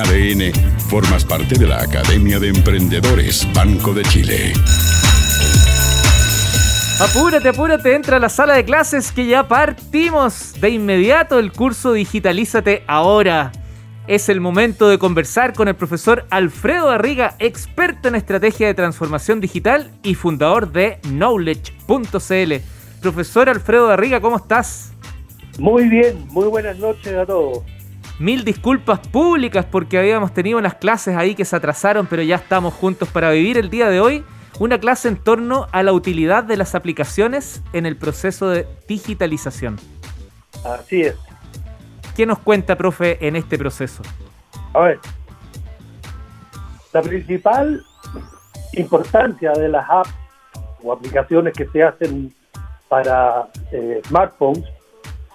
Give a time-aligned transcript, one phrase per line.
[0.00, 0.52] ADN,
[0.88, 4.52] formas parte de la Academia de Emprendedores Banco de Chile.
[7.00, 11.92] Apúrate, apúrate, entra a la sala de clases que ya partimos de inmediato el curso
[11.92, 13.52] Digitalízate ahora.
[14.06, 19.40] Es el momento de conversar con el profesor Alfredo Arriga, experto en estrategia de transformación
[19.40, 22.54] digital y fundador de Knowledge.cl.
[23.00, 24.92] Profesor Alfredo Arriga, ¿cómo estás?
[25.58, 27.62] Muy bien, muy buenas noches a todos.
[28.20, 32.74] Mil disculpas públicas porque habíamos tenido unas clases ahí que se atrasaron, pero ya estamos
[32.74, 34.22] juntos para vivir el día de hoy
[34.58, 39.78] una clase en torno a la utilidad de las aplicaciones en el proceso de digitalización.
[40.66, 41.16] Así es.
[42.14, 44.02] ¿Qué nos cuenta, profe, en este proceso?
[44.74, 44.98] A ver,
[46.92, 47.82] la principal
[48.74, 50.12] importancia de las apps
[50.82, 52.34] o aplicaciones que se hacen
[52.86, 54.66] para eh, smartphones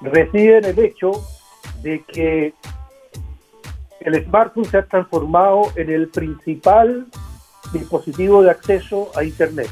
[0.00, 1.10] reside en el hecho
[1.82, 2.54] de que
[4.00, 7.06] el smartphone se ha transformado en el principal
[7.72, 9.68] dispositivo de acceso a Internet.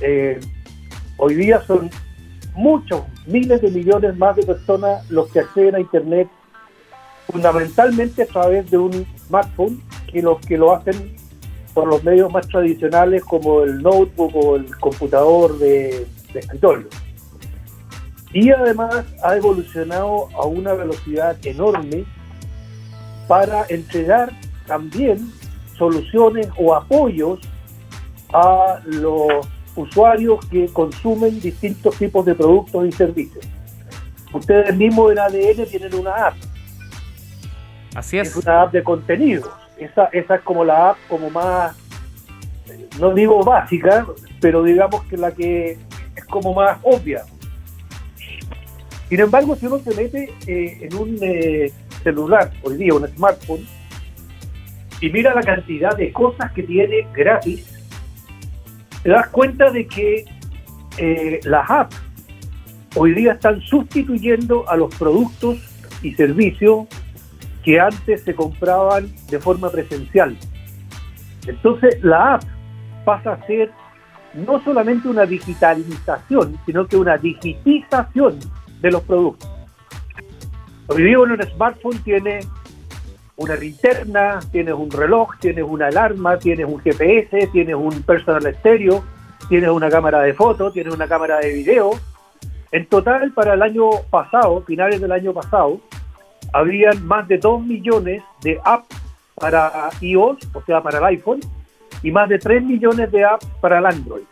[0.00, 0.38] Eh,
[1.16, 1.90] hoy día son
[2.54, 6.28] muchos, miles de millones más de personas los que acceden a Internet
[7.26, 11.16] fundamentalmente a través de un smartphone que los que lo hacen
[11.74, 16.88] por los medios más tradicionales como el notebook o el computador de, de escritorio.
[18.32, 22.04] Y además ha evolucionado a una velocidad enorme
[23.28, 24.32] para entregar
[24.66, 25.30] también
[25.76, 27.38] soluciones o apoyos
[28.32, 33.46] a los usuarios que consumen distintos tipos de productos y servicios.
[34.32, 36.34] Ustedes mismos en ADN tienen una app.
[37.94, 38.28] Así es.
[38.28, 39.48] Es una app de contenidos.
[39.78, 41.76] Esa, esa es como la app como más,
[42.98, 44.06] no digo básica,
[44.40, 45.78] pero digamos que la que
[46.16, 47.22] es como más obvia.
[49.08, 51.72] Sin embargo, si uno se mete eh, en un eh,
[52.08, 53.66] celular, hoy día un smartphone,
[55.00, 57.66] y mira la cantidad de cosas que tiene gratis,
[59.02, 60.24] te das cuenta de que
[60.96, 61.96] eh, las apps
[62.96, 65.58] hoy día están sustituyendo a los productos
[66.02, 66.86] y servicios
[67.62, 70.36] que antes se compraban de forma presencial.
[71.46, 72.42] Entonces la app
[73.04, 73.70] pasa a ser
[74.34, 78.38] no solamente una digitalización, sino que una digitización
[78.80, 79.57] de los productos.
[80.90, 82.40] Hoy día en un smartphone tiene
[83.36, 89.04] una linterna, tienes un reloj, tienes una alarma, tienes un GPS, tienes un personal estéreo,
[89.50, 91.90] tienes una cámara de foto, tienes una cámara de video.
[92.72, 95.78] En total, para el año pasado, finales del año pasado,
[96.54, 98.96] habían más de 2 millones de apps
[99.34, 101.40] para iOS, o sea, para el iPhone,
[102.02, 104.24] y más de 3 millones de apps para el Android.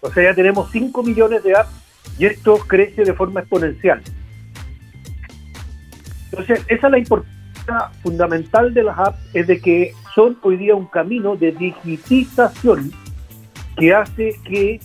[0.00, 1.70] O sea, ya tenemos 5 millones de apps
[2.18, 4.02] y esto crece de forma exponencial.
[6.32, 10.74] Entonces, esa es la importancia fundamental de las apps es de que son hoy día
[10.74, 12.90] un camino de digitización
[13.76, 14.80] que hace que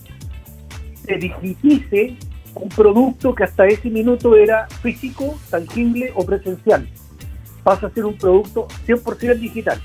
[1.06, 2.18] se digitice
[2.54, 6.88] un producto que hasta ese minuto era físico, tangible o presencial.
[7.64, 9.80] Pasa a ser un producto 100% digital.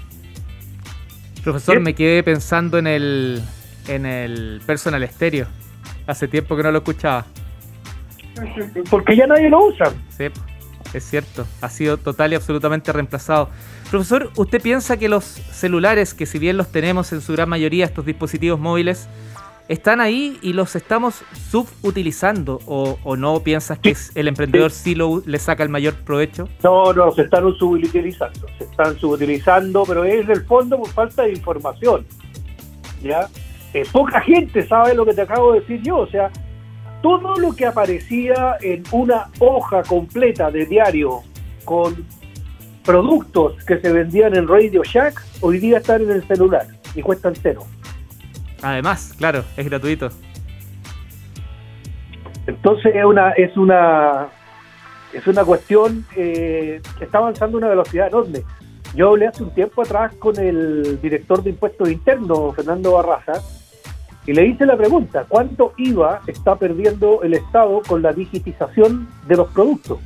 [1.45, 3.43] Profesor, me quedé pensando en el,
[3.89, 5.47] en el personal estéreo.
[6.07, 7.27] Hace tiempo que no lo escuchaba.
[8.91, 9.93] Porque ya nadie lo usa.
[10.09, 10.27] Sí
[10.99, 13.49] es cierto, ha sido total y absolutamente reemplazado.
[13.91, 17.85] Profesor, ¿usted piensa que los celulares, que si bien los tenemos en su gran mayoría,
[17.85, 19.09] estos dispositivos móviles,
[19.69, 25.23] están ahí y los estamos subutilizando o, o no piensas que el emprendedor sí lo,
[25.25, 26.49] le saca el mayor provecho?
[26.63, 31.33] No, no, se están subutilizando, se están subutilizando, pero es el fondo por falta de
[31.33, 32.05] información.
[33.03, 33.29] ¿ya?
[33.75, 36.31] Eh, poca gente sabe lo que te acabo de decir yo, o sea,
[37.03, 41.23] todo lo que aparecía en una hoja completa de diario
[41.65, 42.07] con
[42.85, 47.35] productos que se vendían en Radio Shack, hoy día están en el celular y cuestan
[47.41, 47.65] cero.
[48.63, 50.11] Además, claro, es gratuito.
[52.47, 54.29] Entonces es una es una
[55.13, 58.43] es una cuestión eh, que está avanzando a una velocidad enorme.
[58.95, 63.41] Yo hablé hace un tiempo atrás con el director de impuestos internos, Fernando Barraza,
[64.25, 69.37] y le hice la pregunta, ¿cuánto IVA está perdiendo el Estado con la digitización de
[69.37, 69.99] los productos?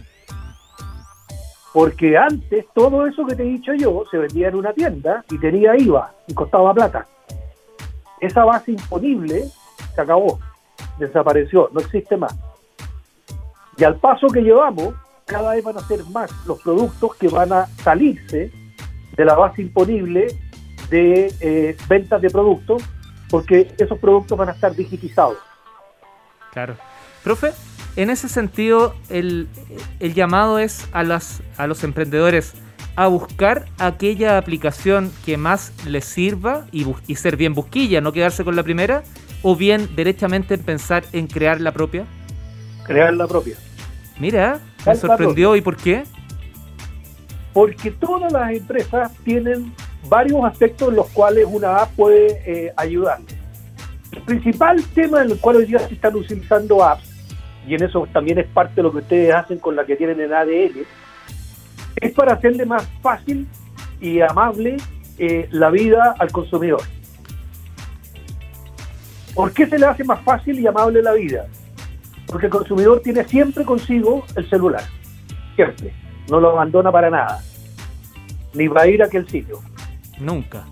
[1.74, 5.38] Porque antes todo eso que te he dicho yo se vendía en una tienda y
[5.38, 7.06] tenía IVA y costaba plata.
[8.18, 9.44] Esa base imponible
[9.94, 10.38] se acabó,
[10.98, 12.34] desapareció, no existe más.
[13.76, 14.94] Y al paso que llevamos,
[15.26, 18.50] cada vez van a ser más los productos que van a salirse
[19.14, 20.28] de la base imponible
[20.88, 22.82] de eh, ventas de productos
[23.30, 25.38] porque esos productos van a estar digitizados.
[26.52, 26.76] Claro.
[27.22, 27.52] Profe,
[27.96, 29.48] en ese sentido, el,
[30.00, 32.54] llamado es a, las, a los emprendedores.
[32.94, 38.42] a buscar aquella aplicación que más les sirva y, y ser bien busquilla, no quedarse
[38.42, 39.02] con la primera,
[39.42, 42.06] o bien derechamente pensar en crear la propia?
[42.84, 43.56] Crear la propia.
[44.18, 45.56] Mira, me sorprendió.
[45.56, 46.04] ¿Y por qué?
[47.52, 49.74] Porque todas las empresas tienen
[50.08, 53.18] varios aspectos en los cuales una app puede eh, ayudar.
[54.12, 57.10] El principal tema en el cual hoy día se están utilizando apps,
[57.66, 60.20] y en eso también es parte de lo que ustedes hacen con la que tienen
[60.20, 60.86] en ADN,
[61.96, 63.46] es para hacerle más fácil
[64.00, 64.76] y amable
[65.18, 66.82] eh, la vida al consumidor.
[69.34, 71.46] ¿Por qué se le hace más fácil y amable la vida?
[72.26, 74.82] Porque el consumidor tiene siempre consigo el celular.
[75.54, 75.92] Siempre.
[76.30, 77.40] No lo abandona para nada.
[78.54, 79.60] Ni va a ir a aquel sitio.
[80.18, 80.64] Nunca.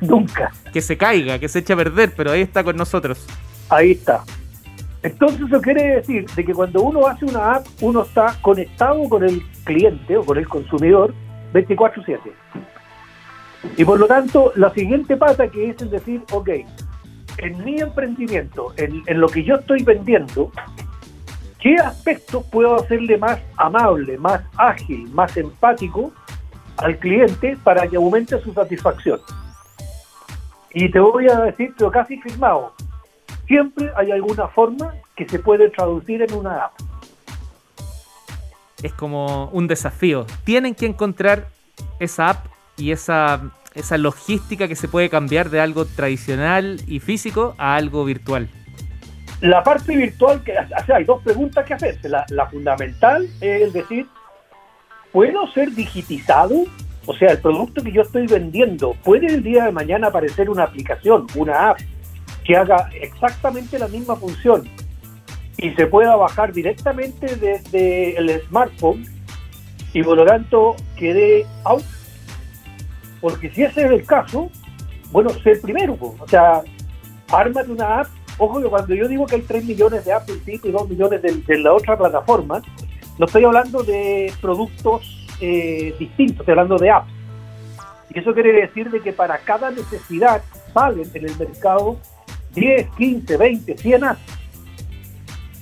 [0.00, 0.52] nunca.
[0.72, 3.26] Que se caiga, que se eche a perder, pero ahí está con nosotros.
[3.68, 4.24] Ahí está.
[5.02, 9.22] Entonces eso quiere decir de que cuando uno hace una app, uno está conectado con
[9.22, 11.14] el cliente o con el consumidor
[11.52, 12.32] 24/7.
[13.76, 16.50] Y por lo tanto, la siguiente pata que es decir, ok,
[17.38, 20.50] en mi emprendimiento, en, en lo que yo estoy vendiendo,
[21.60, 26.12] ¿qué aspectos puedo hacerle más amable, más ágil, más empático
[26.78, 29.20] al cliente para que aumente su satisfacción?
[30.72, 32.74] Y te voy a decir, pero casi firmado,
[33.46, 36.72] siempre hay alguna forma que se puede traducir en una app.
[38.82, 40.26] Es como un desafío.
[40.44, 41.48] Tienen que encontrar
[41.98, 42.46] esa app
[42.76, 43.40] y esa
[43.76, 48.48] esa logística que se puede cambiar de algo tradicional y físico a algo virtual?
[49.42, 52.08] La parte virtual, que, o sea, hay dos preguntas que hacerse.
[52.08, 54.06] La, fundamental es decir,
[55.16, 56.64] ¿puedo ser digitizado?
[57.06, 60.64] O sea, el producto que yo estoy vendiendo, ¿puede el día de mañana aparecer una
[60.64, 61.78] aplicación, una app,
[62.44, 64.68] que haga exactamente la misma función
[65.56, 69.06] y se pueda bajar directamente desde el smartphone
[69.94, 71.82] y por lo tanto quede out
[73.22, 74.50] porque si ese es el caso,
[75.12, 75.96] bueno, sé el primero.
[75.98, 76.60] O sea,
[77.32, 78.08] ármate una app.
[78.36, 81.58] Ojo que cuando yo digo que hay 3 millones de apps y 2 millones de,
[81.58, 82.60] la otra plataforma,
[83.18, 87.10] no estoy hablando de productos eh, distintos, estoy hablando de apps.
[88.10, 90.42] Y eso quiere decir de que para cada necesidad
[90.72, 91.96] salen en el mercado
[92.54, 94.20] 10, 15, 20, 100 apps.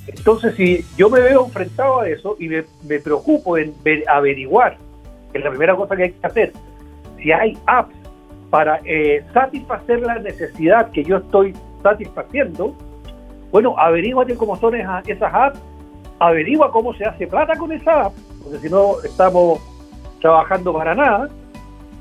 [0.06, 3.74] Entonces, si yo me veo enfrentado a eso y me, preocupo en
[4.08, 4.76] averiguar,
[5.32, 6.52] que es la primera cosa que hay que hacer,
[7.18, 7.94] si hay apps
[8.50, 12.76] para eh, satisfacer la necesidad que yo estoy satisfaciendo,
[13.50, 15.58] bueno, averíguate cómo son esas, apps,
[16.26, 19.60] averigua cómo se hace plata con esa app, porque si no estamos
[20.20, 21.28] trabajando para nada,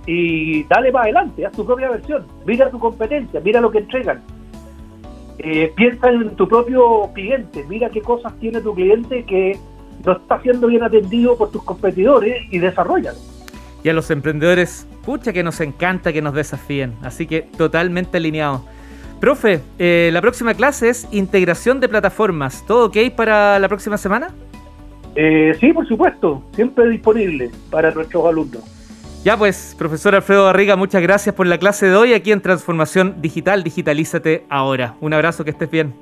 [0.05, 4.21] y dale para adelante, haz tu propia versión, mira tu competencia, mira lo que entregan.
[5.39, 9.57] Eh, piensa en tu propio cliente, mira qué cosas tiene tu cliente que
[10.05, 13.17] no está siendo bien atendido por tus competidores y desarrollalo
[13.83, 18.65] y a los emprendedores, pucha que nos encanta que nos desafíen, así que totalmente alineado.
[19.23, 22.61] Profe, eh, la próxima clase es integración de plataformas.
[22.67, 24.35] ¿Todo ok para la próxima semana?
[25.15, 28.61] Eh, sí, por supuesto, siempre disponible para nuestros alumnos.
[29.23, 33.21] Ya pues, profesor Alfredo Barriga, muchas gracias por la clase de hoy aquí en Transformación
[33.21, 33.63] Digital.
[33.63, 34.95] Digitalízate ahora.
[34.99, 35.93] Un abrazo, que estés bien.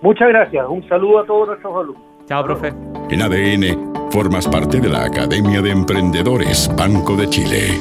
[0.00, 0.64] Muchas gracias.
[0.66, 2.02] Un saludo a todos nuestros alumnos.
[2.26, 2.72] Chao, profe.
[3.10, 7.80] En ADN Formas parte de la Academia de Emprendedores Banco de Chile.